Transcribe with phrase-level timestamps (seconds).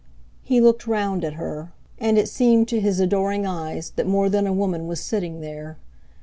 [0.41, 4.47] He looked round at her; and it seemed to his adoring eyes that more than
[4.47, 5.77] a woman was sitting there.